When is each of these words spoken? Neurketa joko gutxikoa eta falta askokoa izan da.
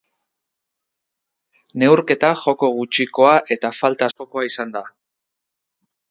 Neurketa 1.83 2.31
joko 2.45 2.69
gutxikoa 2.77 3.35
eta 3.57 3.71
falta 3.81 4.09
askokoa 4.13 4.45
izan 4.53 4.73
da. 4.77 4.83